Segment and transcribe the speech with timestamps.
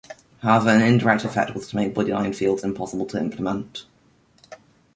[0.41, 3.85] However, an indirect effect was to make bodyline fields impossible to implement.